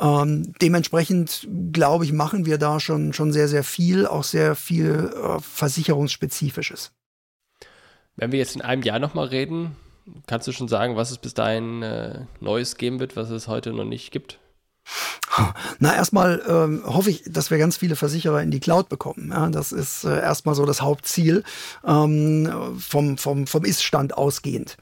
[0.00, 5.10] Ähm, dementsprechend glaube ich, machen wir da schon schon sehr sehr viel, auch sehr viel
[5.14, 6.92] äh, versicherungsspezifisches.
[8.16, 9.76] Wenn wir jetzt in einem Jahr nochmal reden,
[10.26, 13.72] Kannst du schon sagen, was es bis dahin äh, Neues geben wird, was es heute
[13.72, 14.38] noch nicht gibt?
[15.78, 19.30] Na, erstmal ähm, hoffe ich, dass wir ganz viele Versicherer in die Cloud bekommen.
[19.30, 21.42] Ja, das ist äh, erstmal so das Hauptziel
[21.84, 24.76] ähm, vom, vom, vom Ist-Stand ausgehend.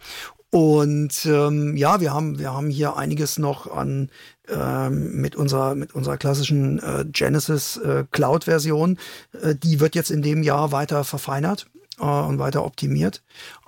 [0.51, 4.09] Und ähm, ja, wir haben, wir haben hier einiges noch an
[4.49, 8.99] ähm, mit unserer, mit unserer klassischen äh, Genesis äh, Cloud-Version.
[9.43, 11.67] Äh, die wird jetzt in dem Jahr weiter verfeinert
[11.99, 13.23] äh, und weiter optimiert.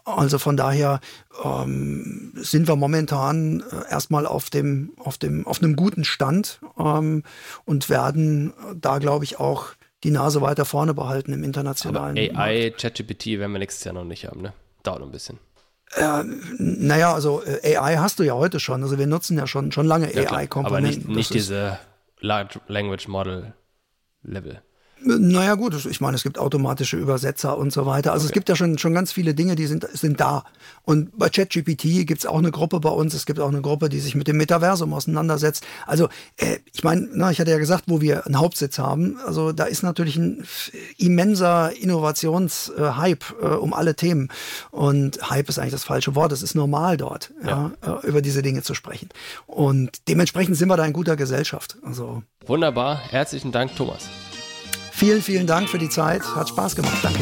[0.07, 1.01] Also von daher
[1.43, 7.25] ähm, sind wir momentan äh, erstmal auf dem, auf dem, auf einem guten Stand ähm,
[7.65, 9.71] und werden da, glaube ich, auch
[10.05, 12.31] die Nase weiter vorne behalten im internationalen.
[12.31, 14.53] Aber AI, ChatGPT werden wir nächstes Jahr noch nicht haben, ne?
[14.85, 15.41] Dauert noch ein bisschen.
[15.97, 16.23] Äh,
[16.59, 18.85] naja, also äh, AI hast du ja heute schon.
[18.85, 20.71] Also wir nutzen ja schon, schon lange ja, AI-Komponenten.
[20.71, 21.81] Aber nicht, nicht diese
[22.21, 23.55] Large Language Model
[24.23, 24.63] Level.
[25.05, 28.13] Naja gut, ich meine, es gibt automatische Übersetzer und so weiter.
[28.13, 28.31] Also okay.
[28.31, 30.45] es gibt ja schon, schon ganz viele Dinge, die sind, sind da.
[30.85, 33.89] Und bei ChatGPT gibt es auch eine Gruppe bei uns, es gibt auch eine Gruppe,
[33.89, 35.65] die sich mit dem Metaversum auseinandersetzt.
[35.87, 39.65] Also äh, ich meine, ich hatte ja gesagt, wo wir einen Hauptsitz haben, also da
[39.65, 40.45] ist natürlich ein
[40.97, 44.29] immenser Innovationshype äh, um alle Themen.
[44.71, 47.73] Und Hype ist eigentlich das falsche Wort, es ist normal dort, ja.
[47.85, 49.11] Ja, äh, über diese Dinge zu sprechen.
[49.47, 51.77] Und dementsprechend sind wir da in guter Gesellschaft.
[51.83, 52.23] Also.
[52.47, 54.09] Wunderbar, herzlichen Dank, Thomas.
[54.97, 56.23] Vielen, vielen Dank für die Zeit.
[56.35, 56.97] Hat Spaß gemacht.
[57.03, 57.21] Danke.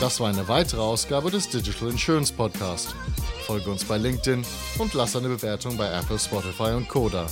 [0.00, 2.94] Das war eine weitere Ausgabe des Digital Insurance Podcast.
[3.46, 4.42] Folge uns bei LinkedIn
[4.78, 7.26] und lass eine Bewertung bei Apple, Spotify und Koda.